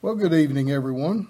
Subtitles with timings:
[0.00, 1.26] Well, good evening, everyone.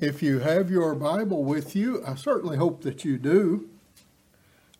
[0.00, 3.68] If you have your Bible with you, I certainly hope that you do.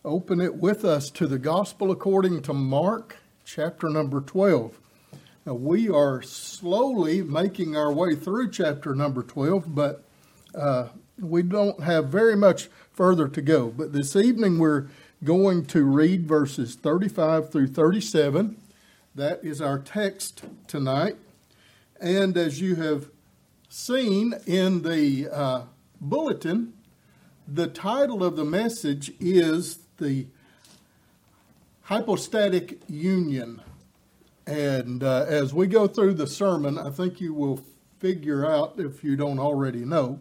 [0.03, 4.79] Open it with us to the Gospel according to Mark, chapter number 12.
[5.45, 10.05] Now, we are slowly making our way through chapter number 12, but
[10.55, 10.87] uh,
[11.19, 13.67] we don't have very much further to go.
[13.67, 14.87] But this evening, we're
[15.23, 18.57] going to read verses 35 through 37
[19.17, 21.15] that is our text tonight.
[21.99, 23.09] And as you have
[23.67, 25.61] seen in the uh,
[25.99, 26.73] bulletin,
[27.47, 30.27] the title of the message is the
[31.81, 33.59] hypostatic union.
[34.45, 37.61] And uh, as we go through the sermon, I think you will
[37.97, 40.19] figure out, if you don't already know,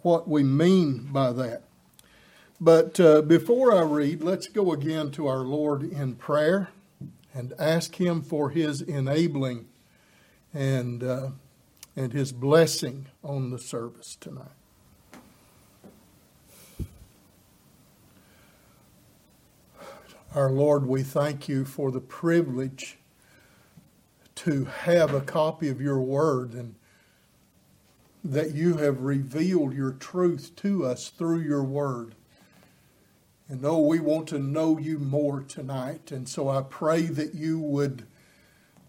[0.00, 1.64] what we mean by that.
[2.58, 6.70] But uh, before I read, let's go again to our Lord in prayer
[7.34, 9.66] and ask Him for His enabling
[10.54, 11.28] and, uh,
[11.96, 14.48] and His blessing on the service tonight.
[20.34, 22.98] Our Lord, we thank you for the privilege
[24.36, 26.74] to have a copy of your word and
[28.24, 32.14] that you have revealed your truth to us through your word.
[33.48, 36.10] And oh, we want to know you more tonight.
[36.10, 38.06] And so I pray that you would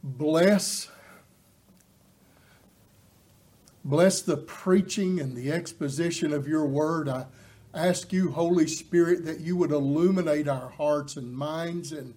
[0.01, 0.89] bless
[3.83, 7.07] bless the preaching and the exposition of your word.
[7.07, 7.25] I
[7.73, 12.15] ask you, Holy Spirit, that you would illuminate our hearts and minds and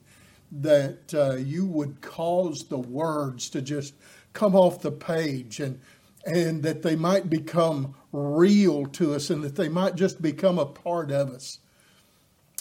[0.50, 3.95] that uh, you would cause the words to just
[4.33, 5.80] come off the page and
[6.25, 10.67] and that they might become real to us and that they might just become a
[10.67, 11.58] part of us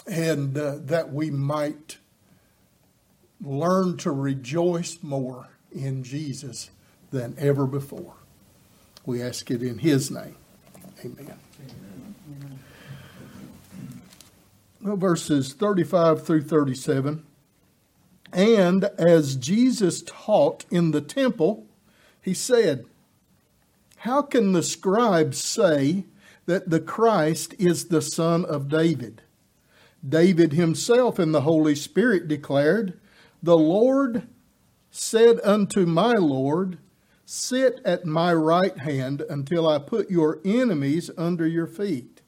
[0.08, 1.97] and uh, that we might
[3.41, 6.69] learn to rejoice more in Jesus
[7.11, 8.13] than ever before.
[9.05, 10.35] We ask it in His name.
[11.03, 11.38] Amen.
[14.81, 14.97] Amen.
[14.97, 17.24] Verses 35 through 37.
[18.34, 21.66] And as Jesus taught in the temple,
[22.22, 22.85] he said,
[23.97, 26.03] How can the scribes say
[26.45, 29.22] that the Christ is the son of David?
[30.07, 33.00] David himself in the Holy Spirit declared,
[33.41, 34.28] The Lord
[34.91, 36.78] said unto my Lord,
[37.25, 42.22] Sit at my right hand until I put your enemies under your feet.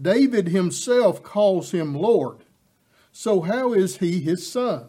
[0.00, 2.44] David himself calls him Lord.
[3.10, 4.88] So how is he his son?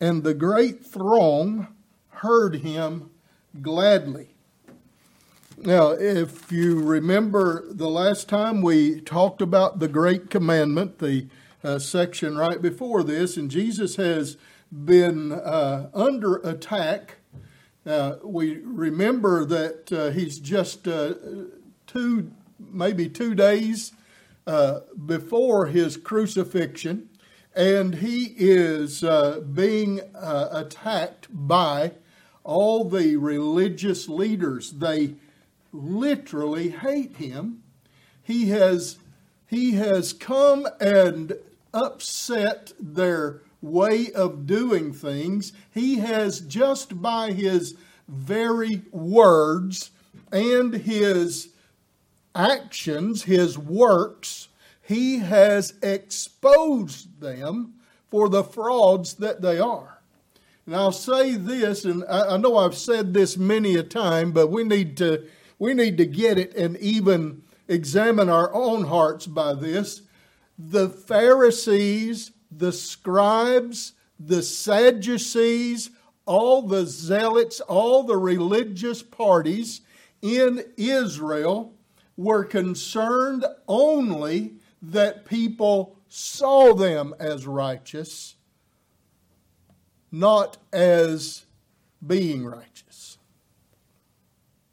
[0.00, 1.74] And the great throng
[2.08, 3.10] heard him
[3.60, 4.33] gladly.
[5.56, 11.28] Now, if you remember the last time we talked about the Great Commandment, the
[11.62, 14.36] uh, section right before this, and Jesus has
[14.72, 17.18] been uh, under attack.
[17.86, 21.14] Uh, we remember that uh, he's just uh,
[21.86, 23.92] two, maybe two days
[24.48, 27.08] uh, before his crucifixion,
[27.54, 29.04] and he is
[29.52, 31.92] being attacked by
[32.42, 34.72] all the religious leaders.
[34.72, 35.14] They
[35.74, 37.62] literally hate him.
[38.22, 38.98] He has,
[39.46, 41.34] he has come and
[41.74, 45.52] upset their way of doing things.
[45.72, 47.74] He has just by his
[48.08, 49.90] very words
[50.30, 51.50] and his
[52.34, 54.48] actions, his works,
[54.82, 57.74] he has exposed them
[58.10, 59.98] for the frauds that they are.
[60.66, 64.64] And I'll say this, and I know I've said this many a time, but we
[64.64, 65.26] need to
[65.64, 70.02] we need to get it and even examine our own hearts by this.
[70.58, 75.88] The Pharisees, the scribes, the Sadducees,
[76.26, 79.80] all the zealots, all the religious parties
[80.20, 81.72] in Israel
[82.18, 88.36] were concerned only that people saw them as righteous,
[90.12, 91.46] not as
[92.06, 92.83] being righteous.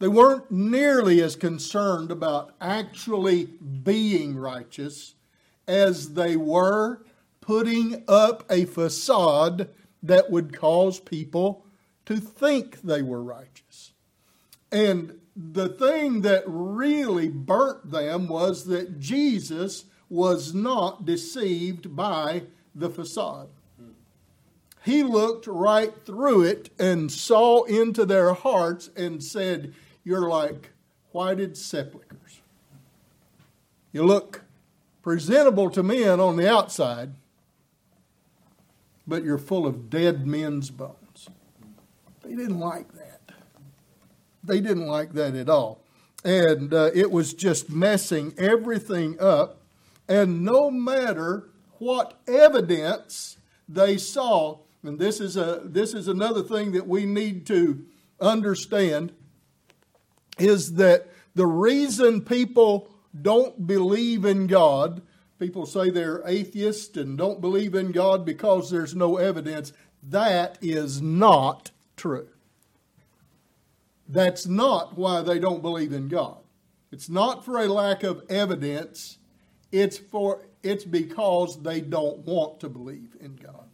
[0.01, 5.13] They weren't nearly as concerned about actually being righteous
[5.68, 7.03] as they were
[7.39, 9.69] putting up a facade
[10.01, 11.68] that would cause people
[12.07, 13.94] to think they were righteous.
[14.71, 22.89] And the thing that really burnt them was that Jesus was not deceived by the
[22.89, 23.50] facade.
[24.83, 30.71] He looked right through it and saw into their hearts and said, you're like
[31.12, 32.42] whited sepulchres.
[33.92, 34.44] You look
[35.01, 37.12] presentable to men on the outside,
[39.07, 41.30] but you're full of dead men's bones.
[42.24, 43.31] They didn't like that.
[44.44, 45.81] They didn't like that at all.
[46.24, 49.62] And uh, it was just messing everything up.
[50.07, 51.50] And no matter
[51.80, 53.38] what evidence
[53.68, 57.86] they saw, and this is, a, this is another thing that we need to
[58.19, 59.13] understand,
[60.41, 62.89] is that the reason people
[63.19, 65.01] don't believe in God,
[65.39, 69.73] people say they're atheists and don't believe in God because there's no evidence,
[70.03, 72.27] that is not true.
[74.07, 76.38] That's not why they don't believe in God.
[76.91, 79.17] It's not for a lack of evidence.
[79.71, 83.67] It's for it's because they don't want to believe in God.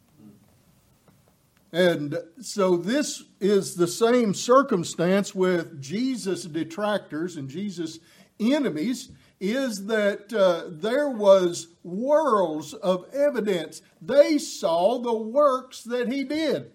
[1.71, 7.99] And so this is the same circumstance with Jesus' detractors and Jesus'
[8.39, 13.81] enemies is that uh, there was worlds of evidence.
[14.01, 16.71] They saw the works that he did.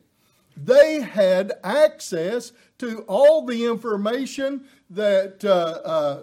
[0.56, 6.22] They had access to all the information that uh, uh,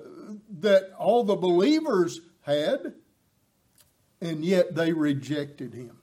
[0.60, 2.94] that all the believers had,
[4.22, 5.98] and yet they rejected him.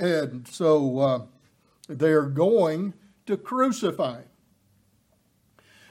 [0.00, 1.20] And so uh,
[1.98, 2.94] they're going
[3.26, 4.24] to crucify him.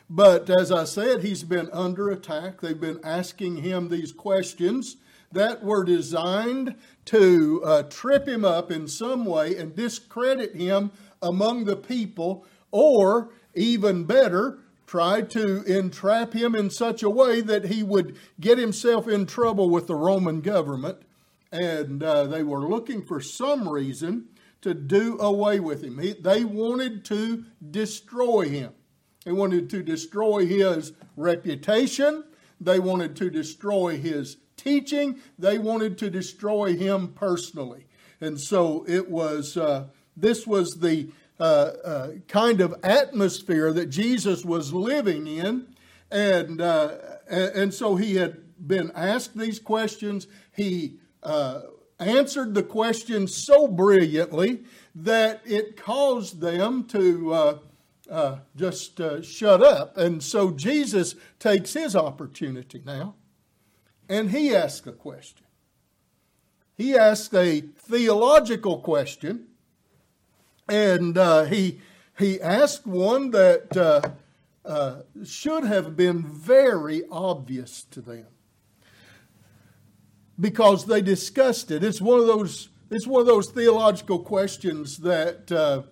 [0.09, 2.61] But as I said, he's been under attack.
[2.61, 4.97] They've been asking him these questions
[5.31, 6.75] that were designed
[7.05, 10.91] to uh, trip him up in some way and discredit him
[11.21, 14.57] among the people, or even better,
[14.87, 19.69] try to entrap him in such a way that he would get himself in trouble
[19.69, 20.97] with the Roman government.
[21.51, 24.29] And uh, they were looking for some reason
[24.61, 25.99] to do away with him.
[25.99, 28.73] He, they wanted to destroy him.
[29.25, 32.23] They wanted to destroy his reputation.
[32.59, 35.19] They wanted to destroy his teaching.
[35.37, 37.85] They wanted to destroy him personally.
[38.21, 41.09] And so it was, uh, this was the
[41.39, 45.67] uh, uh, kind of atmosphere that Jesus was living in.
[46.11, 46.97] And, uh,
[47.29, 50.27] and so he had been asked these questions.
[50.53, 51.61] He uh,
[51.99, 54.63] answered the question so brilliantly
[54.95, 57.57] that it caused them to uh,
[58.09, 59.97] uh, just uh, shut up.
[59.97, 63.15] And so Jesus takes his opportunity now
[64.09, 65.45] and he asks a question.
[66.75, 69.47] He asks a theological question,
[70.67, 71.81] and uh, he,
[72.17, 74.01] he asked one that uh,
[74.65, 78.27] uh, should have been very obvious to them
[80.39, 81.83] because they discussed it.
[81.83, 85.83] It's one of those, it's one of those theological questions that uh,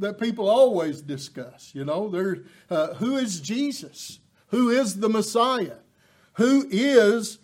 [0.00, 1.72] that people always discuss.
[1.74, 4.20] You know, there, uh, who is Jesus?
[4.48, 5.78] Who is the Messiah?
[6.34, 7.38] Who is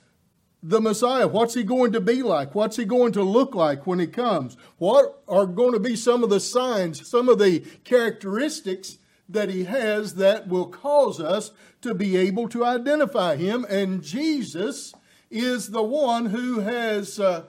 [0.63, 1.29] the Messiah?
[1.29, 2.55] What's he going to be like?
[2.55, 4.57] What's he going to look like when he comes?
[4.79, 8.99] What are going to be some of the signs, some of the characteristics
[9.29, 11.51] that he has that will cause us
[11.83, 13.67] to be able to identify him?
[13.69, 14.95] And Jesus
[15.35, 17.43] is the one who has uh,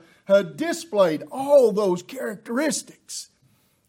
[0.56, 3.30] displayed all those characteristics.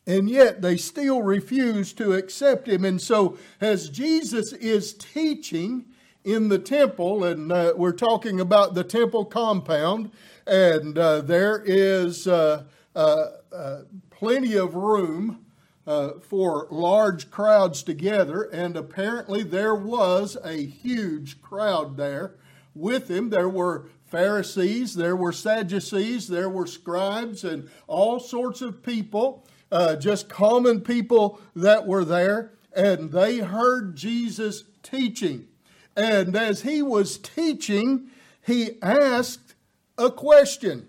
[0.05, 2.85] And yet they still refuse to accept him.
[2.85, 5.85] And so, as Jesus is teaching
[6.23, 10.11] in the temple, and uh, we're talking about the temple compound,
[10.45, 12.63] and uh, there is uh,
[12.95, 15.45] uh, uh plenty of room
[15.85, 22.35] uh, for large crowds together, and apparently there was a huge crowd there
[22.77, 23.29] with him.
[23.29, 29.95] There were Pharisees, there were Sadducees, there were scribes, and all sorts of people uh,
[29.95, 35.47] just common people that were there, and they heard Jesus teaching.
[35.95, 38.09] And as he was teaching,
[38.45, 39.55] he asked
[39.97, 40.87] a question.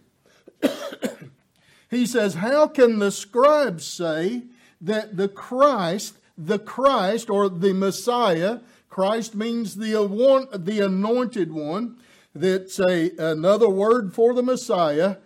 [1.91, 4.43] he says, How can the scribes say
[4.81, 8.61] that the Christ, the Christ or the Messiah,
[8.99, 9.93] Christ means the,
[10.59, 11.99] the anointed one,
[12.35, 15.19] that's a, another word for the Messiah,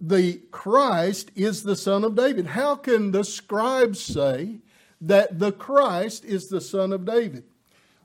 [0.00, 2.46] the Christ is the son of David.
[2.46, 4.60] How can the scribes say
[5.00, 7.42] that the Christ is the son of David?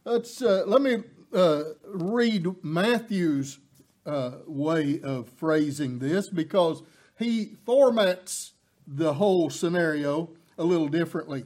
[0.03, 3.59] Let's uh, let me uh, read Matthew's
[4.07, 6.81] uh, way of phrasing this because
[7.19, 8.53] he formats
[8.87, 11.45] the whole scenario a little differently.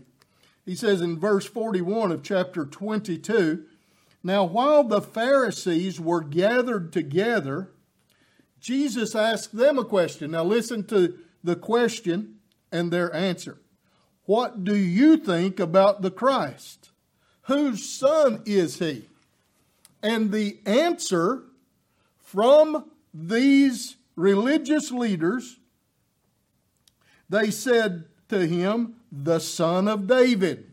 [0.65, 3.65] He says in verse 41 of chapter 22
[4.23, 7.71] Now, while the Pharisees were gathered together,
[8.59, 10.31] Jesus asked them a question.
[10.31, 12.35] Now, listen to the question
[12.71, 13.57] and their answer.
[14.25, 16.91] What do you think about the Christ?
[17.43, 19.09] Whose son is he?
[20.03, 21.43] And the answer
[22.19, 25.59] from these religious leaders,
[27.29, 30.71] they said to him, the son of David.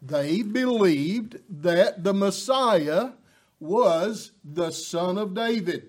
[0.00, 3.12] They believed that the Messiah
[3.58, 5.88] was the son of David.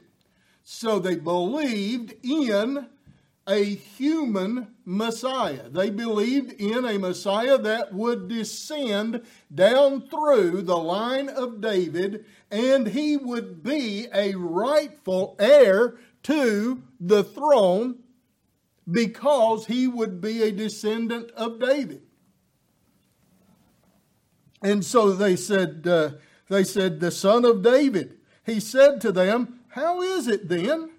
[0.64, 2.88] So they believed in
[3.48, 5.70] a human Messiah.
[5.70, 9.22] They believed in a Messiah that would descend
[9.54, 17.24] down through the line of David and he would be a rightful heir to the
[17.24, 18.00] throne
[18.90, 22.02] because he would be a descendant of David.
[24.62, 26.12] And so they said, uh,
[26.50, 28.18] they said, the son of David.
[28.46, 30.92] He said to them, How is it then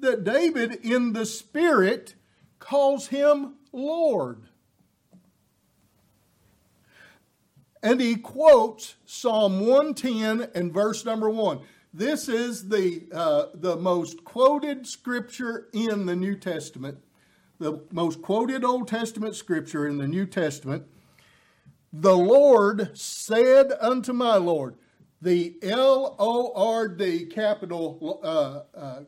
[0.00, 2.14] that David in the Spirit
[2.58, 4.42] calls him Lord?
[7.82, 11.60] And he quotes Psalm 110 and verse number 1.
[11.92, 16.98] This is the, uh, the most quoted scripture in the New Testament,
[17.62, 20.84] the most quoted Old Testament scripture in the New Testament.
[21.92, 24.76] The Lord said unto my Lord,
[25.20, 29.00] the L O R D capital uh, uh,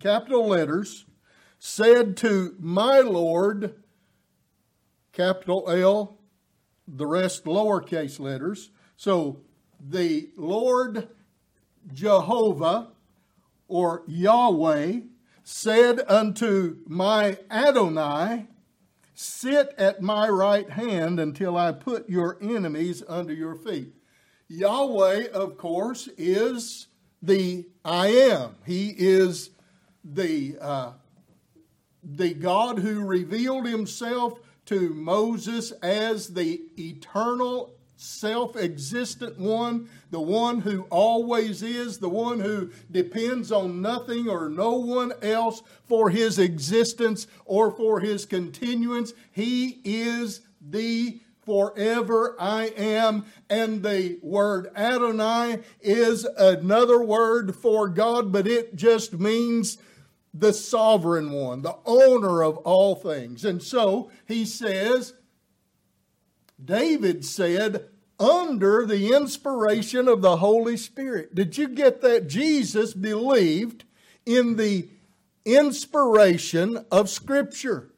[0.00, 1.04] capital letters
[1.58, 3.74] said to my Lord,
[5.12, 6.18] capital L,
[6.88, 8.70] the rest lowercase letters.
[8.96, 9.42] So
[9.78, 11.08] the Lord
[11.92, 12.88] Jehovah
[13.68, 15.00] or Yahweh
[15.44, 18.46] said unto my Adonai,
[19.14, 23.94] Sit at my right hand until I put your enemies under your feet.
[24.48, 26.88] Yahweh, of course, is
[27.22, 28.56] the I am.
[28.64, 29.50] He is
[30.02, 30.92] the, uh,
[32.02, 40.60] the God who revealed himself to Moses as the eternal self existent one, the one
[40.60, 46.38] who always is, the one who depends on nothing or no one else for his
[46.38, 49.12] existence or for his continuance.
[49.30, 53.26] He is the forever I am.
[53.50, 59.76] And the word Adonai is another word for God, but it just means
[60.32, 63.44] the sovereign one, the owner of all things.
[63.44, 65.12] And so he says,
[66.64, 67.88] David said,
[68.20, 71.34] under the inspiration of the Holy Spirit.
[71.34, 72.28] Did you get that?
[72.28, 73.84] Jesus believed
[74.26, 74.88] in the
[75.46, 77.90] inspiration of Scripture.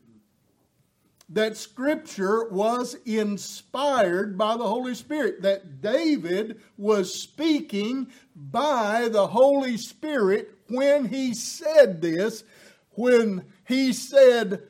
[1.28, 5.42] That Scripture was inspired by the Holy Spirit.
[5.42, 12.44] That David was speaking by the Holy Spirit when he said this,
[12.90, 14.62] when he said,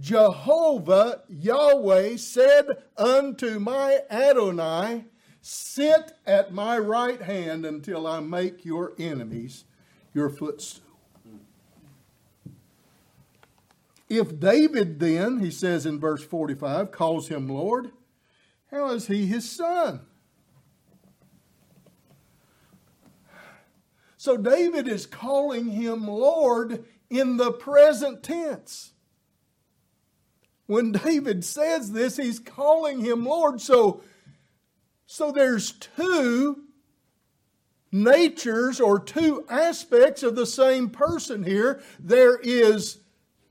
[0.00, 2.66] Jehovah, Yahweh, said
[2.96, 5.04] unto my Adonai,
[5.42, 9.64] Sit at my right hand until I make your enemies
[10.12, 10.84] your footstool.
[14.08, 17.92] If David then, he says in verse 45, calls him Lord,
[18.70, 20.00] how is he his son?
[24.16, 28.89] So David is calling him Lord in the present tense.
[30.70, 33.60] When David says this, he's calling him Lord.
[33.60, 34.04] So,
[35.04, 36.62] so there's two
[37.90, 41.82] natures or two aspects of the same person here.
[41.98, 43.00] There is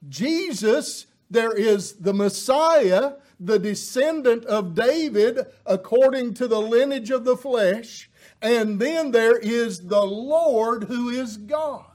[0.08, 7.36] Jesus, there is the Messiah, the descendant of David according to the lineage of the
[7.36, 8.10] flesh.
[8.42, 11.89] And then there is the Lord who is God.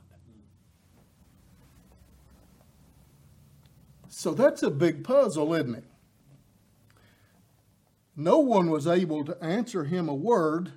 [4.16, 5.84] So that's a big puzzle, isn't it?
[8.14, 10.70] No one was able to answer him a word,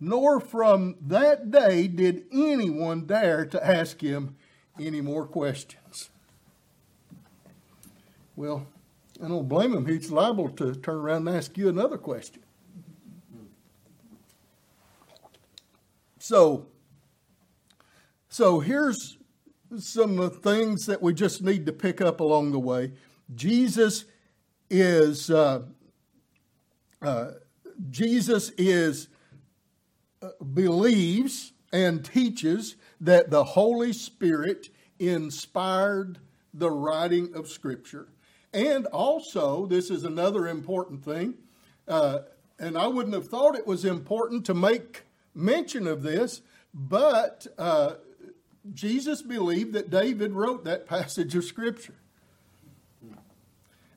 [0.00, 4.34] nor from that day did anyone dare to ask him
[4.80, 6.10] any more questions.
[8.34, 8.66] Well,
[9.22, 9.86] I don't blame him.
[9.86, 12.42] He's liable to turn around and ask you another question.
[16.18, 16.66] So,
[18.28, 19.18] so here's
[19.78, 22.92] some things that we just need to pick up along the way.
[23.34, 24.04] Jesus
[24.68, 25.62] is uh,
[27.00, 27.30] uh,
[27.90, 29.08] Jesus is
[30.20, 36.18] uh, believes and teaches that the Holy Spirit inspired
[36.54, 38.08] the writing of Scripture,
[38.52, 41.34] and also this is another important thing.
[41.88, 42.20] Uh,
[42.58, 45.02] and I wouldn't have thought it was important to make
[45.34, 47.94] mention of this, but uh,
[48.72, 51.94] Jesus believed that David wrote that passage of Scripture.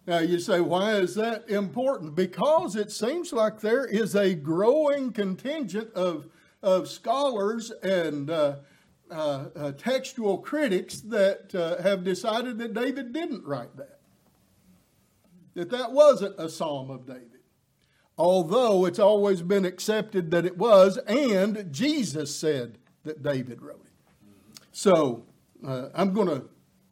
[0.08, 2.16] Now you say, why is that important?
[2.16, 6.28] Because it seems like there is a growing contingent of,
[6.62, 8.58] of scholars and, uh,
[9.12, 14.00] uh, uh, textual critics that uh, have decided that David didn't write that,
[15.54, 17.42] that that wasn't a psalm of David.
[18.18, 23.85] Although it's always been accepted that it was, and Jesus said that David wrote.
[24.76, 25.24] So
[25.66, 26.44] uh, I'm going to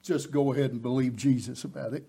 [0.01, 2.05] just go ahead and believe Jesus about it.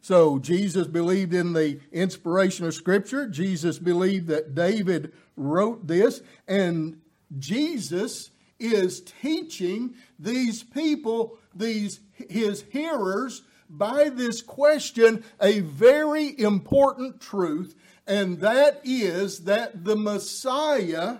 [0.00, 3.28] So Jesus believed in the inspiration of Scripture.
[3.28, 6.98] Jesus believed that David wrote this, and
[7.38, 12.00] Jesus is teaching these people, these
[12.30, 17.74] his hearers, by this question, a very important truth,
[18.06, 21.18] and that is that the Messiah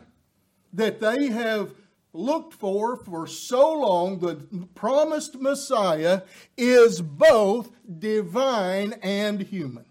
[0.72, 1.74] that they have
[2.12, 6.22] looked for for so long, the promised Messiah,
[6.56, 9.86] is both divine and human.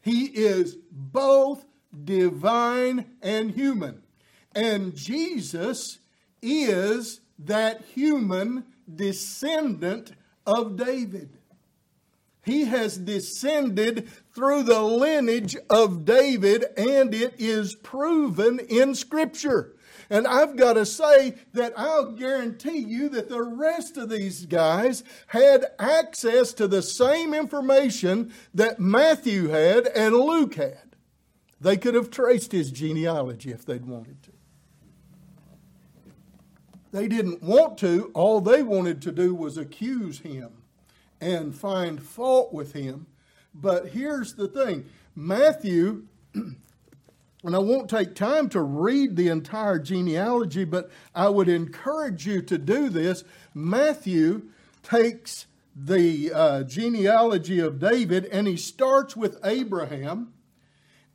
[0.00, 1.64] He is both
[2.04, 4.02] divine and human.
[4.54, 5.98] And Jesus
[6.40, 10.12] is that human descendant
[10.46, 11.38] of David.
[12.44, 19.76] He has descended through the lineage of David, and it is proven in Scripture.
[20.10, 25.04] And I've got to say that I'll guarantee you that the rest of these guys
[25.28, 30.96] had access to the same information that Matthew had and Luke had.
[31.60, 34.32] They could have traced his genealogy if they'd wanted to.
[36.90, 38.10] They didn't want to.
[38.14, 40.62] All they wanted to do was accuse him
[41.20, 43.06] and find fault with him.
[43.54, 46.06] But here's the thing Matthew,
[47.44, 52.40] and I won't take time to read the entire genealogy, but I would encourage you
[52.42, 53.24] to do this.
[53.54, 54.42] Matthew
[54.82, 60.32] takes the uh, genealogy of David and he starts with Abraham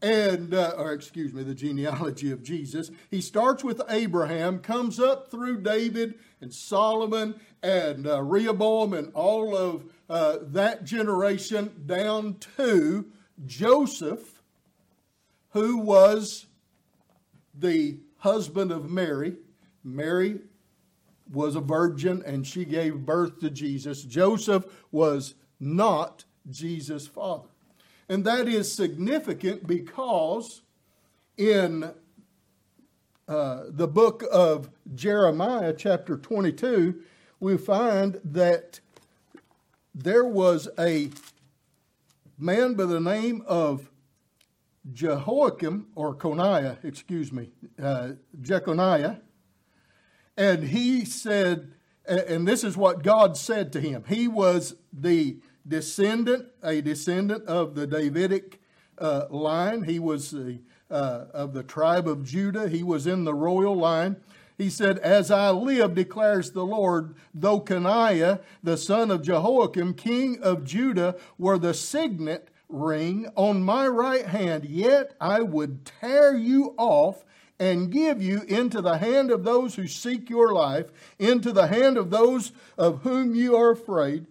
[0.01, 2.91] and uh, or excuse me, the genealogy of Jesus.
[3.09, 9.55] He starts with Abraham, comes up through David and Solomon and uh, Rehoboam and all
[9.55, 13.05] of uh, that generation down to
[13.45, 14.36] Joseph,
[15.57, 16.45] who was
[17.55, 19.37] the husband of Mary.
[19.83, 20.39] Mary
[21.33, 24.03] was a virgin and she gave birth to Jesus.
[24.03, 27.49] Joseph was not Jesus' father.
[28.07, 30.61] And that is significant because
[31.37, 31.91] in
[33.27, 37.01] uh, the book of Jeremiah, chapter 22,
[37.39, 38.79] we find that
[39.95, 41.09] there was a
[42.37, 43.89] man by the name of
[44.93, 47.49] Jehoiakim, or Coniah, excuse me,
[47.81, 49.17] uh, Jeconiah,
[50.37, 51.73] and he said,
[52.07, 54.03] and this is what God said to him.
[54.07, 58.61] He was the descendant, a descendant of the Davidic
[58.97, 59.83] uh, line.
[59.83, 62.69] He was the, uh, of the tribe of Judah.
[62.69, 64.17] He was in the royal line.
[64.57, 70.39] He said, As I live, declares the Lord, though Coniah, the son of Jehoiakim, king
[70.41, 76.73] of Judah, were the signet ring on my right hand, yet I would tear you
[76.77, 77.23] off
[77.59, 81.97] and give you into the hand of those who seek your life, into the hand
[81.97, 84.27] of those of whom you are afraid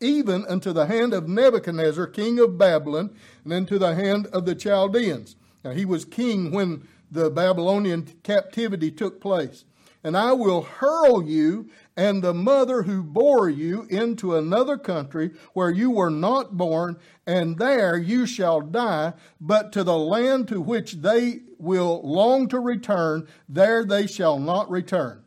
[0.00, 4.54] even unto the hand of Nebuchadnezzar, king of Babylon, and into the hand of the
[4.54, 5.36] Chaldeans.
[5.64, 9.64] Now, he was king when the Babylonian captivity took place.
[10.06, 15.68] And I will hurl you and the mother who bore you into another country where
[15.68, 20.92] you were not born, and there you shall die, but to the land to which
[20.92, 25.24] they will long to return, there they shall not return.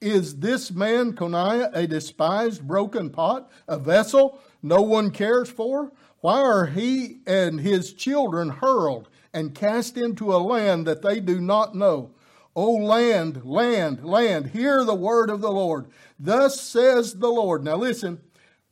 [0.00, 5.90] Is this man Coniah a despised broken pot, a vessel no one cares for?
[6.20, 11.40] Why are he and his children hurled and cast into a land that they do
[11.40, 12.12] not know?
[12.56, 15.86] O land, land, land, hear the word of the Lord.
[16.18, 17.64] Thus says the Lord.
[17.64, 18.20] Now listen,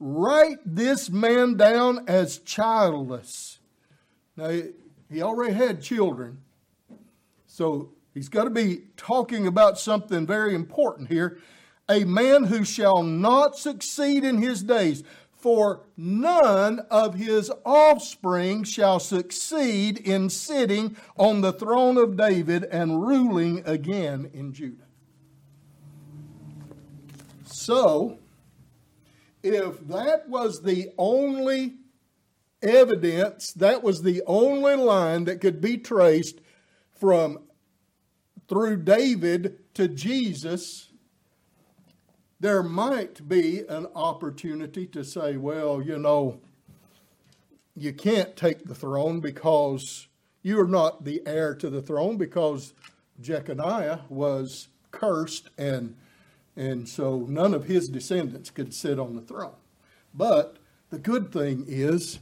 [0.00, 3.60] write this man down as childless.
[4.36, 4.60] Now,
[5.10, 6.38] he already had children.
[7.46, 11.38] So He's got to be talking about something very important here.
[11.88, 15.04] A man who shall not succeed in his days,
[15.38, 23.06] for none of his offspring shall succeed in sitting on the throne of David and
[23.06, 24.84] ruling again in Judah.
[27.44, 28.18] So,
[29.42, 31.76] if that was the only
[32.60, 36.40] evidence, that was the only line that could be traced
[36.98, 37.38] from
[38.48, 40.87] through David to Jesus,
[42.40, 46.40] there might be an opportunity to say, well, you know,
[47.74, 50.06] you can't take the throne because
[50.42, 52.74] you are not the heir to the throne because
[53.20, 55.96] Jeconiah was cursed, and,
[56.56, 59.56] and so none of his descendants could sit on the throne.
[60.14, 60.56] But
[60.90, 62.18] the good thing is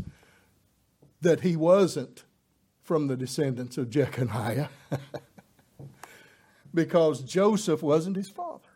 [1.21, 2.25] that he wasn't
[2.83, 4.69] from the descendants of Jeconiah
[6.75, 8.76] because Joseph wasn't his father.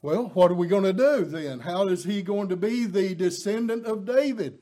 [0.00, 1.60] Well, what are we going to do then?
[1.60, 4.58] How is he going to be the descendant of David?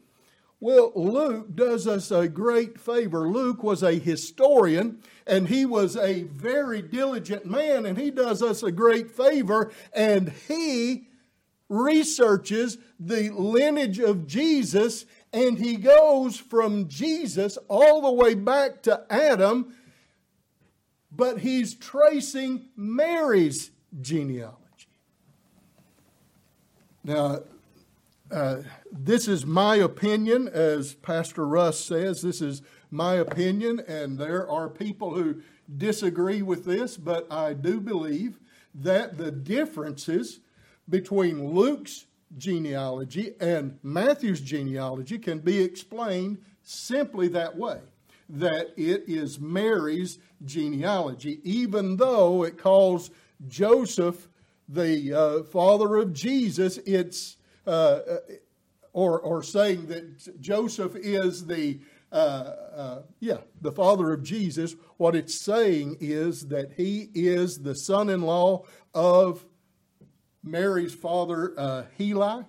[0.61, 3.29] Well, Luke does us a great favor.
[3.29, 8.63] Luke was a historian and he was a very diligent man, and he does us
[8.63, 11.09] a great favor and he
[11.69, 19.05] researches the lineage of Jesus and he goes from Jesus all the way back to
[19.11, 19.77] Adam,
[21.13, 23.71] but he's tracing Mary's
[24.01, 24.66] genealogy.
[27.07, 27.43] Now,
[28.33, 32.21] uh, this is my opinion, as Pastor Russ says.
[32.21, 35.41] This is my opinion, and there are people who
[35.79, 38.41] disagree with this, but I do believe
[38.75, 40.41] that the differences
[40.89, 47.79] between Luke's genealogy and Matthew's genealogy can be explained simply that way
[48.29, 53.13] that it is Mary's genealogy, even though it calls
[53.47, 54.27] Joseph
[54.69, 58.19] the uh, father of Jesus, it's uh, uh,
[58.93, 61.79] or or saying that Joseph is the
[62.13, 64.75] uh, uh, yeah the father of Jesus.
[64.97, 69.45] What it's saying is that he is the son-in-law of
[70.43, 72.45] Mary's father uh, Heli,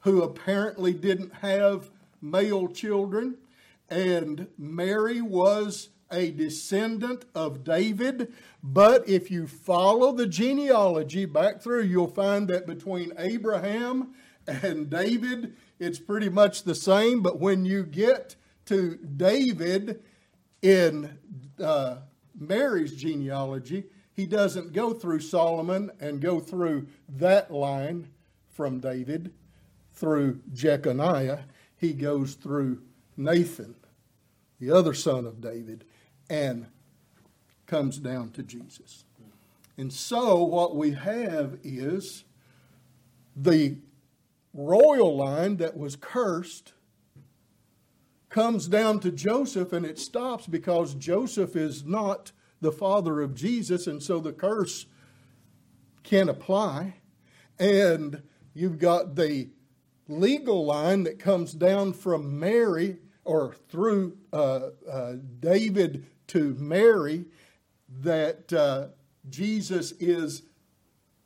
[0.00, 3.36] who apparently didn't have male children,
[3.88, 8.32] and Mary was a descendant of David.
[8.62, 14.14] But if you follow the genealogy back through, you'll find that between Abraham
[14.46, 17.22] and David, it's pretty much the same.
[17.22, 20.02] But when you get to David
[20.62, 21.18] in
[21.62, 21.96] uh,
[22.38, 28.08] Mary's genealogy, he doesn't go through Solomon and go through that line
[28.48, 29.32] from David
[29.92, 31.40] through Jeconiah.
[31.76, 32.82] He goes through
[33.16, 33.74] Nathan,
[34.60, 35.84] the other son of David
[36.28, 36.66] and
[37.66, 39.04] comes down to Jesus.
[39.76, 42.24] And so what we have is
[43.34, 43.76] the
[44.52, 46.72] royal line that was cursed
[48.28, 53.86] comes down to Joseph and it stops because Joseph is not the father of Jesus,
[53.86, 54.86] and so the curse
[56.02, 56.94] can't apply.
[57.58, 58.22] And
[58.54, 59.50] you've got the
[60.08, 67.26] legal line that comes down from Mary or through uh, uh, David to Mary
[68.02, 68.86] that uh,
[69.28, 70.42] Jesus is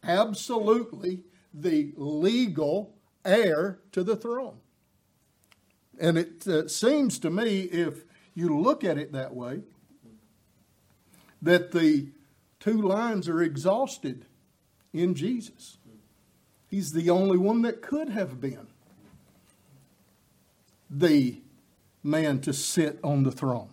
[0.02, 1.20] absolutely
[1.52, 4.58] the legal heir to the throne.
[6.00, 9.62] And it uh, seems to me, if you look at it that way,
[11.42, 12.08] that the
[12.61, 14.26] two lines are exhausted
[14.92, 15.78] in Jesus.
[16.68, 18.68] He's the only one that could have been
[20.90, 21.40] the
[22.02, 23.70] man to sit on the throne.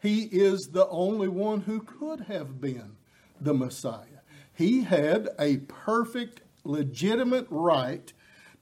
[0.00, 2.96] He is the only one who could have been
[3.40, 4.22] the Messiah.
[4.54, 8.12] He had a perfect, legitimate right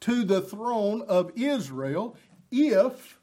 [0.01, 2.17] to the throne of Israel
[2.51, 3.19] if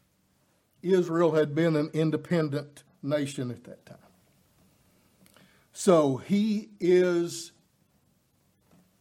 [0.81, 3.97] Israel had been an independent nation at that time.
[5.71, 7.51] So he is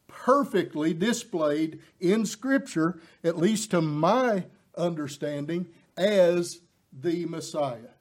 [0.07, 4.45] perfectly displayed in Scripture, at least to my
[4.77, 6.61] understanding, as
[6.93, 7.92] the Messiah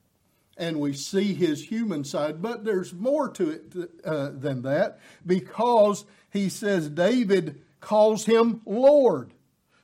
[0.57, 2.41] and we see his human side.
[2.41, 3.73] But there's more to it
[4.05, 9.33] uh, than that because he says David calls him Lord.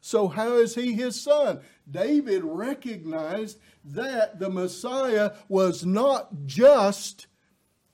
[0.01, 1.59] So, how is he his son?
[1.89, 7.27] David recognized that the Messiah was not just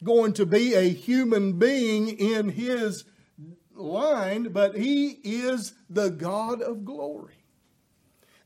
[0.04, 3.06] going to be a human being in his
[3.74, 7.44] line, but he is the God of glory.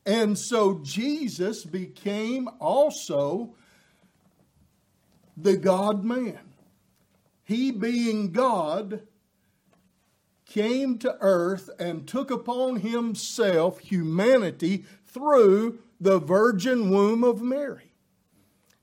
[0.06, 3.56] And so Jesus became also
[5.38, 6.39] the God man.
[7.43, 9.04] He, being God,
[10.45, 17.91] came to earth and took upon himself humanity through the virgin womb of Mary.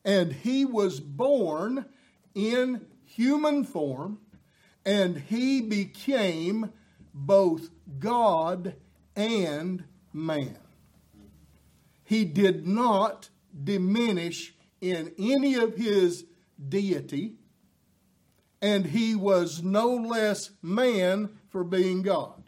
[0.05, 1.87] And he was born
[2.35, 4.19] in human form,
[4.85, 6.73] and he became
[7.13, 8.75] both God
[9.17, 10.59] and man.
[12.05, 13.31] He did not
[13.63, 16.27] diminish in any of his
[16.69, 17.35] deity,
[18.63, 22.43] and he was no less man for being God.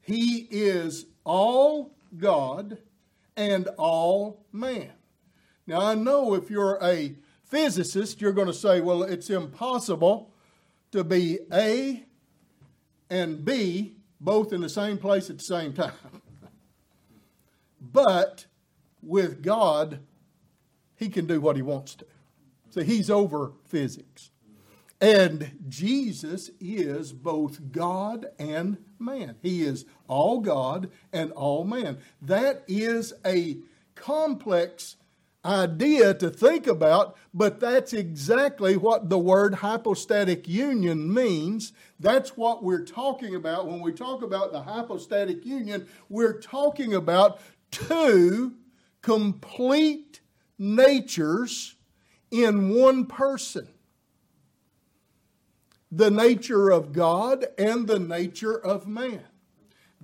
[0.00, 2.78] He is all God
[3.36, 4.92] and all man.
[5.66, 10.32] Now, I know if you're a physicist, you're going to say, well, it's impossible
[10.92, 12.04] to be A
[13.10, 15.92] and B both in the same place at the same time.
[17.80, 18.46] but
[19.02, 20.00] with God,
[20.96, 22.06] He can do what He wants to.
[22.70, 24.30] So He's over physics.
[25.00, 29.36] And Jesus is both God and man.
[29.42, 31.98] He is all God and all man.
[32.22, 33.58] That is a
[33.94, 34.96] complex
[35.44, 41.72] idea to think about, but that's exactly what the word hypostatic union means.
[42.00, 43.68] That's what we're talking about.
[43.68, 48.54] When we talk about the hypostatic union, we're talking about two
[49.02, 50.20] complete
[50.58, 51.75] natures
[52.30, 53.68] in one person
[55.90, 59.24] the nature of God and the nature of man.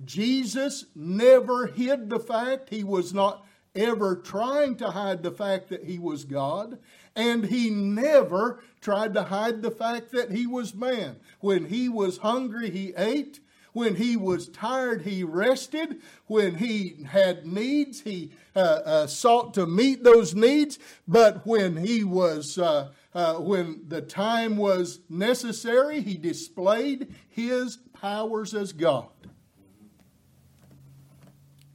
[0.03, 5.83] Jesus never hid the fact, he was not ever trying to hide the fact that
[5.83, 6.79] he was God,
[7.15, 11.17] and he never tried to hide the fact that he was man.
[11.39, 13.39] When he was hungry, he ate.
[13.73, 16.01] When he was tired, he rested.
[16.27, 20.79] When he had needs, he uh, uh, sought to meet those needs.
[21.07, 28.53] But when he was uh, uh, when the time was necessary, he displayed his powers
[28.53, 29.09] as God.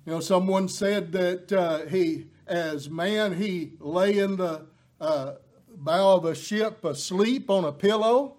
[0.05, 4.67] You know, someone said that uh, he, as man, he lay in the
[5.01, 5.35] uh,
[5.77, 8.38] bow of a ship asleep on a pillow,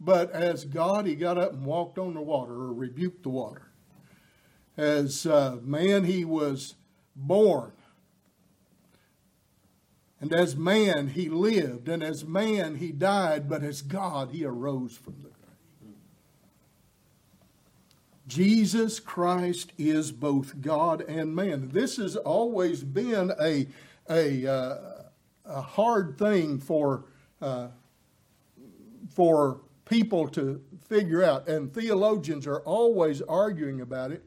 [0.00, 3.70] but as God, he got up and walked on the water or rebuked the water.
[4.76, 6.74] As uh, man, he was
[7.14, 7.72] born
[10.20, 14.94] and as man, he lived, and as man, he died, but as God, he arose
[14.94, 15.94] from the grave.
[18.26, 21.70] Jesus Christ is both God and man.
[21.72, 23.66] This has always been a,
[24.10, 24.78] a, uh,
[25.46, 27.06] a hard thing for,
[27.40, 27.68] uh,
[29.08, 34.24] for people to figure out, and theologians are always arguing about it.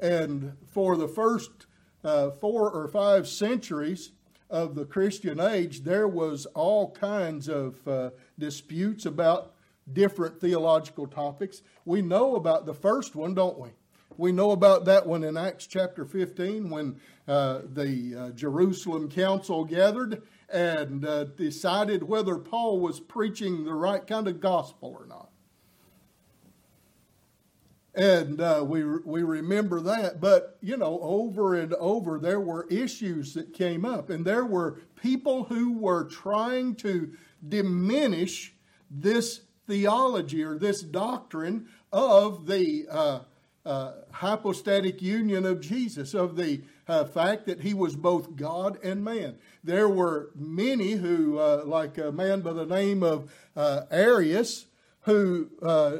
[0.00, 1.50] And for the first
[2.02, 4.10] uh, four or five centuries,
[4.52, 9.54] of the Christian age, there was all kinds of uh, disputes about
[9.90, 11.62] different theological topics.
[11.86, 13.70] We know about the first one, don't we?
[14.18, 19.64] We know about that one in Acts chapter 15 when uh, the uh, Jerusalem council
[19.64, 20.20] gathered
[20.52, 25.30] and uh, decided whether Paul was preaching the right kind of gospel or not.
[27.94, 30.20] And uh, we, we remember that.
[30.20, 34.08] But, you know, over and over, there were issues that came up.
[34.08, 37.12] And there were people who were trying to
[37.46, 38.54] diminish
[38.90, 43.20] this theology or this doctrine of the uh,
[43.64, 49.04] uh, hypostatic union of Jesus, of the uh, fact that he was both God and
[49.04, 49.36] man.
[49.62, 54.66] There were many who, uh, like a man by the name of uh, Arius,
[55.02, 55.98] who uh,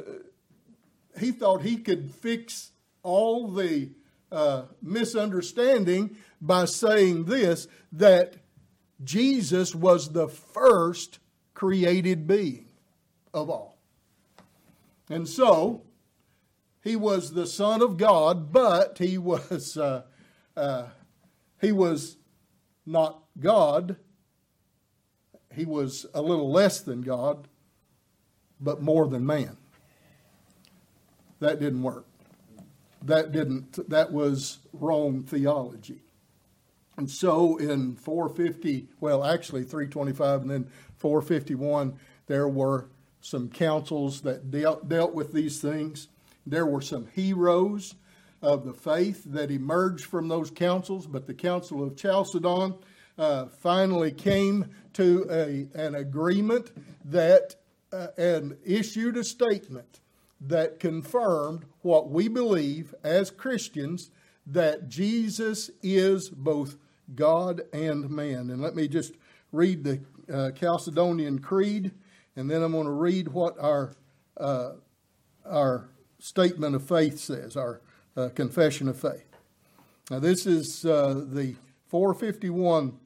[1.19, 2.71] he thought he could fix
[3.01, 3.89] all the
[4.31, 8.35] uh, misunderstanding by saying this that
[9.03, 11.19] Jesus was the first
[11.53, 12.65] created being
[13.33, 13.77] of all.
[15.09, 15.83] And so,
[16.83, 20.03] he was the Son of God, but he was, uh,
[20.57, 20.87] uh,
[21.61, 22.17] he was
[22.85, 23.95] not God.
[25.53, 27.47] He was a little less than God,
[28.59, 29.57] but more than man
[31.43, 32.05] that didn't work.
[33.03, 36.01] That didn't, that was wrong theology.
[36.95, 44.51] And so in 450, well, actually 325 and then 451, there were some councils that
[44.51, 46.07] dealt, dealt with these things.
[46.45, 47.95] There were some heroes
[48.41, 52.75] of the faith that emerged from those councils, but the Council of Chalcedon
[53.17, 56.71] uh, finally came to a, an agreement
[57.05, 57.55] that
[57.91, 60.01] uh, and issued a statement
[60.41, 64.09] that confirmed what we believe as Christians
[64.47, 66.75] that Jesus is both
[67.15, 68.49] God and man.
[68.49, 69.13] And let me just
[69.51, 71.91] read the uh, Chalcedonian Creed,
[72.35, 73.93] and then I'm going to read what our
[74.37, 74.71] uh,
[75.45, 75.89] our
[76.23, 77.81] statement of faith says, our
[78.15, 79.27] uh, confession of faith.
[80.09, 81.55] Now, this is uh, the
[81.87, 82.97] 451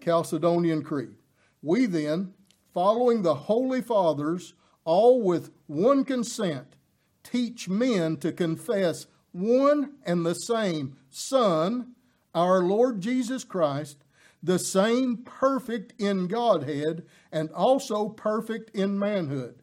[0.00, 1.16] Chalcedonian Creed.
[1.60, 2.34] We then,
[2.72, 6.76] following the Holy Fathers, all with one consent,
[7.24, 11.94] teach men to confess one and the same Son,
[12.32, 14.04] our Lord Jesus Christ,
[14.40, 19.62] the same perfect in Godhead and also perfect in manhood,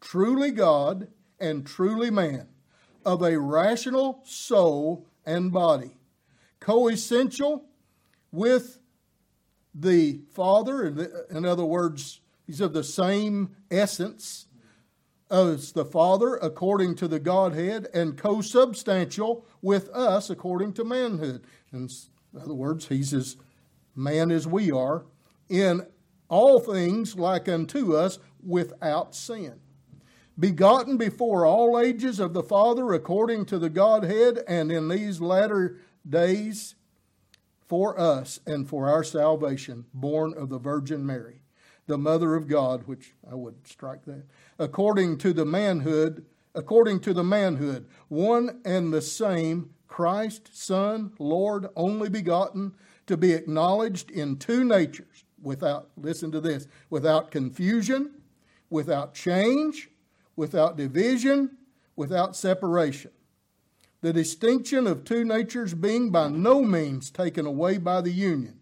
[0.00, 1.08] truly God
[1.42, 2.48] and truly man,
[3.04, 5.96] of a rational soul and body,
[6.60, 7.64] coessential
[8.30, 8.78] with
[9.74, 10.86] the Father,
[11.30, 14.46] in other words, he's of the same essence
[15.30, 21.44] as the Father according to the Godhead, and co-substantial with us according to manhood.
[21.72, 21.88] In
[22.38, 23.36] other words, he's as
[23.96, 25.06] man as we are,
[25.48, 25.86] in
[26.28, 29.58] all things like unto us without sin.
[30.38, 35.78] Begotten before all ages of the Father according to the Godhead, and in these latter
[36.08, 36.74] days
[37.68, 41.42] for us and for our salvation, born of the Virgin Mary,
[41.86, 44.24] the Mother of God, which I would strike that,
[44.58, 51.66] according to the manhood, according to the manhood, one and the same Christ, Son, Lord,
[51.76, 52.74] only begotten,
[53.06, 58.12] to be acknowledged in two natures, without, listen to this, without confusion,
[58.70, 59.90] without change,
[60.42, 61.56] without division,
[61.94, 63.12] without separation.
[64.00, 68.58] The distinction of two natures being by no means taken away by the union,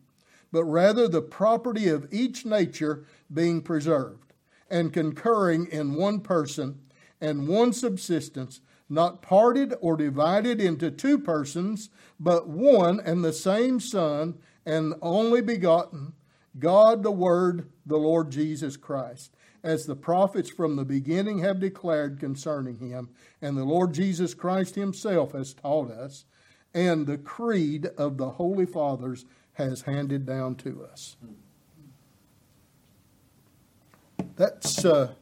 [0.53, 4.35] but rather the property of each nature being preserved,
[4.71, 6.81] and concurring in one person
[7.19, 11.89] and one subsistence, not parted or divided into two persons,
[12.19, 14.35] but one and the same Son,
[14.67, 16.13] and only begotten,
[16.59, 22.19] God the Word, the Lord Jesus Christ as the prophets from the beginning have declared
[22.19, 23.11] concerning him,
[23.43, 26.25] and the Lord Jesus Christ himself has taught us,
[26.73, 31.17] and the creed of the Holy Fathers has handed down to us.
[34.37, 35.13] That's uh,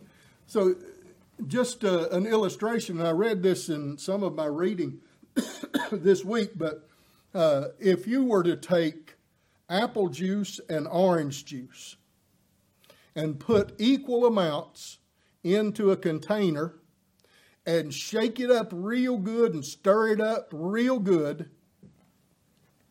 [0.46, 0.74] so.
[1.46, 3.00] Just uh, an illustration.
[3.00, 4.98] I read this in some of my reading
[5.92, 6.88] this week, but
[7.32, 9.14] uh, if you were to take
[9.70, 11.96] apple juice and orange juice
[13.18, 14.98] and put equal amounts
[15.42, 16.76] into a container
[17.66, 21.50] and shake it up real good and stir it up real good,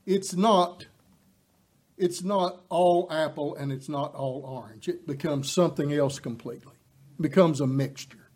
[0.05, 0.87] it's not
[1.97, 4.89] it's not all apple and it's not all orange.
[4.89, 6.75] It becomes something else completely.
[7.17, 8.29] It becomes a mixture.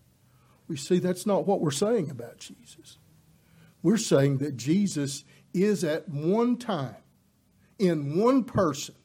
[0.70, 3.00] We see that's not what we're saying about Jesus.
[3.84, 6.96] We're saying that Jesus is at one time,
[7.78, 8.96] in one person,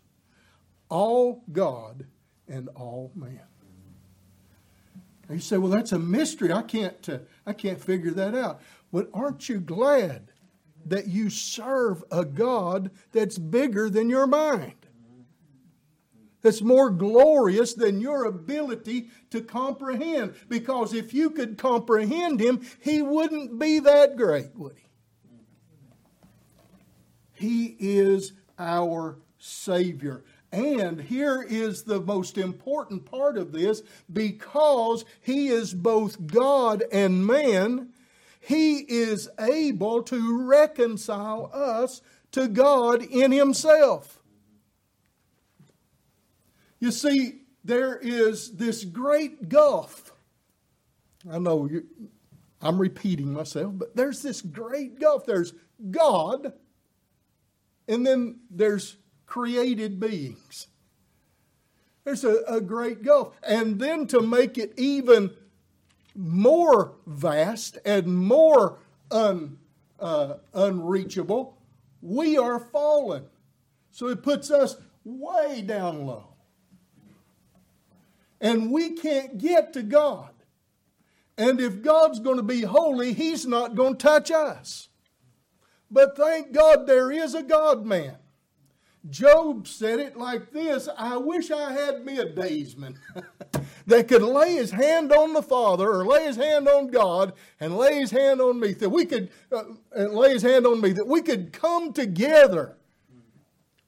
[0.89, 2.07] all God
[2.49, 3.41] and all men.
[5.31, 6.53] You say, well, that's a mystery.
[6.53, 8.61] I can't, uh, I can't figure that out.
[8.93, 10.31] But aren't you glad
[10.87, 14.75] that you serve a God that's bigger than your mind?
[16.43, 20.37] That's more glorious than your ability to comprehend.
[20.49, 24.87] Because if you could comprehend Him, He wouldn't be that great, would He?
[27.33, 30.25] He is our Savior.
[30.57, 37.27] And here is the most important part of this because he is both God and
[37.27, 37.91] man,
[38.41, 42.01] he is able to reconcile us
[42.33, 44.19] to God in himself.
[46.79, 50.15] You see, there is this great gulf.
[51.31, 51.85] I know you,
[52.63, 55.27] I'm repeating myself, but there's this great gulf.
[55.27, 55.53] There's
[55.91, 56.55] God,
[57.87, 58.97] and then there's
[59.37, 60.67] created beings.
[62.05, 63.35] There's a, a great gulf.
[63.43, 65.31] And then to make it even
[66.15, 68.79] more vast and more
[69.11, 69.59] un,
[70.01, 71.59] uh, unreachable,
[72.01, 73.25] we are fallen.
[73.91, 76.29] So it puts us way down low.
[78.41, 80.31] And we can't get to God.
[81.37, 84.89] And if God's going to be holy, He's not going to touch us.
[85.91, 88.17] But thank God there is a God man
[89.11, 92.99] Job said it like this I wish I had me a daysman
[93.87, 97.77] that could lay his hand on the Father or lay his hand on God and
[97.77, 99.65] lay his hand on me, that we could uh,
[99.95, 102.77] lay his hand on me, that we could come together.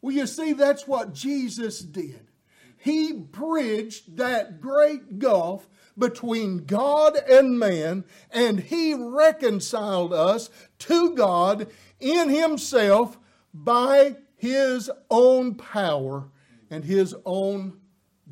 [0.01, 2.29] Well, you see, that's what Jesus did.
[2.77, 10.49] He bridged that great gulf between God and man, and he reconciled us
[10.81, 11.67] to God
[11.99, 13.19] in himself
[13.53, 16.31] by his own power
[16.71, 17.79] and his own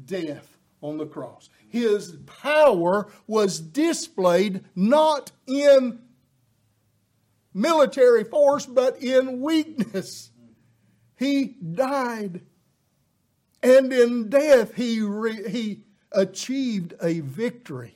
[0.04, 1.50] death on the cross.
[1.68, 6.00] His power was displayed not in
[7.52, 10.30] military force, but in weakness.
[11.18, 12.42] He died.
[13.62, 17.95] And in death, he, re- he achieved a victory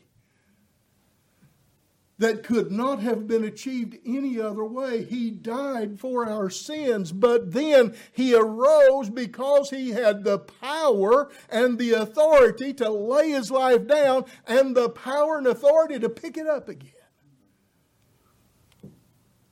[2.21, 5.05] that could not have been achieved any other way.
[5.05, 11.79] He died for our sins, but then he arose because he had the power and
[11.79, 16.47] the authority to lay his life down and the power and authority to pick it
[16.47, 16.93] up again.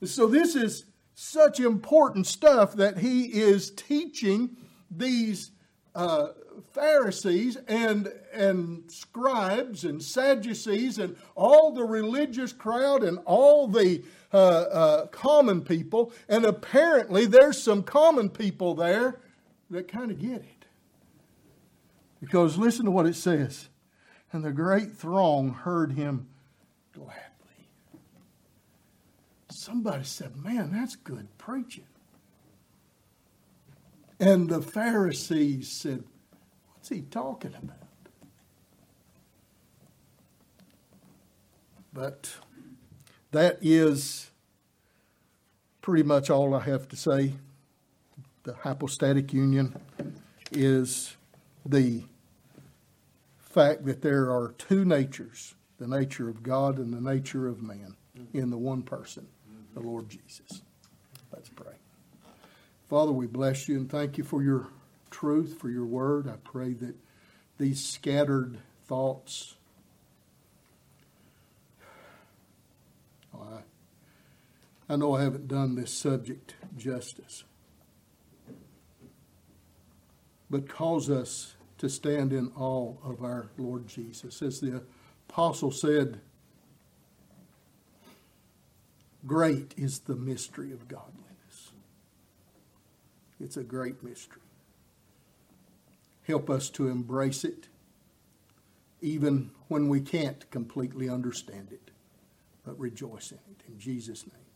[0.03, 4.55] So, this is such important stuff that he is teaching
[4.91, 5.51] these
[5.95, 6.27] uh,
[6.73, 14.03] Pharisees and, and scribes and Sadducees and all the religious crowd and all the
[14.33, 16.13] uh, uh, common people.
[16.27, 19.19] And apparently, there's some common people there
[19.69, 20.65] that kind of get it.
[22.19, 23.69] Because listen to what it says.
[24.31, 26.27] And the great throng heard him
[26.93, 27.15] gladly.
[29.49, 31.85] Somebody said, Man, that's good preaching.
[34.19, 36.03] And the Pharisees said,
[36.89, 37.77] What's he talking about?
[41.93, 42.35] But
[43.29, 44.31] that is
[45.81, 47.33] pretty much all I have to say.
[48.41, 49.79] The hypostatic union
[50.51, 51.15] is
[51.63, 52.05] the
[53.37, 57.95] fact that there are two natures the nature of God and the nature of man
[58.33, 59.27] in the one person,
[59.75, 60.63] the Lord Jesus.
[61.31, 61.75] Let's pray.
[62.89, 64.69] Father, we bless you and thank you for your
[65.09, 66.27] truth, for your word.
[66.27, 66.95] I pray that
[67.57, 69.55] these scattered thoughts,
[73.33, 73.61] oh,
[74.89, 77.43] I, I know I haven't done this subject justice,
[80.49, 84.41] but cause us to stand in awe of our Lord Jesus.
[84.41, 84.81] As the
[85.29, 86.21] apostle said,
[89.25, 91.71] Great is the mystery of godliness.
[93.39, 94.41] It's a great mystery.
[96.29, 97.69] Help us to embrace it,
[99.01, 101.89] even when we can't completely understand it,
[102.63, 103.63] but rejoice in it.
[103.67, 104.48] In Jesus' name.